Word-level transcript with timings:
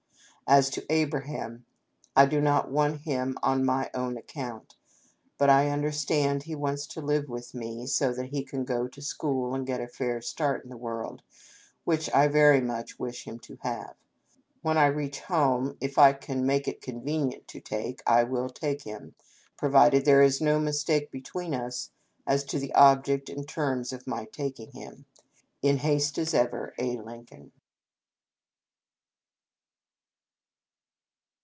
"As 0.61 0.69
to 0.71 0.85
Abraham, 0.91 1.65
I 2.13 2.25
do 2.25 2.41
not 2.41 2.69
want 2.69 3.03
him 3.03 3.37
on 3.41 3.63
my 3.63 3.89
own 3.93 4.17
account; 4.17 4.75
but 5.37 5.49
I 5.49 5.69
understand 5.69 6.43
he 6.43 6.55
wants 6.55 6.85
to 6.87 6.99
live 6.99 7.29
with 7.29 7.53
me 7.53 7.87
so 7.87 8.11
that 8.11 8.31
he 8.31 8.43
can 8.43 8.65
go 8.65 8.85
to 8.89 9.01
school 9.01 9.55
and 9.55 9.65
get 9.65 9.79
a 9.79 9.87
fair 9.87 10.19
start 10.21 10.65
in 10.65 10.69
the 10.69 10.75
world, 10.75 11.21
which 11.85 12.13
I 12.13 12.27
very 12.27 12.59
much 12.59 12.99
wish 12.99 13.23
him 13.25 13.39
to 13.39 13.59
have. 13.61 13.95
When 14.61 14.77
I 14.77 14.87
reach 14.87 15.21
home, 15.21 15.77
if 15.79 15.97
I 15.97 16.11
can 16.11 16.45
make 16.45 16.67
it 16.67 16.81
con 16.81 16.99
venient 16.99 17.47
to 17.47 17.61
take, 17.61 18.01
I 18.05 18.25
will 18.25 18.49
take 18.49 18.83
him, 18.83 19.15
provided 19.55 20.03
there 20.03 20.21
is 20.21 20.41
no 20.41 20.59
mistake 20.59 21.11
between 21.11 21.53
us 21.55 21.91
as 22.27 22.43
to 22.45 22.59
the 22.59 22.73
object 22.73 23.29
and 23.29 23.47
terms 23.47 23.93
of 23.93 24.05
my 24.05 24.25
taking 24.25 24.71
him." 24.71 25.05
In 25.61 25.77
haste, 25.77 26.17
as 26.17 26.33
ever," 26.33 26.73
A. 26.77 26.97
Lincoln." 26.99 27.53